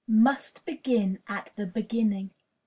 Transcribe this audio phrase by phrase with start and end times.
[0.07, 2.31] Must begin at the Beginning.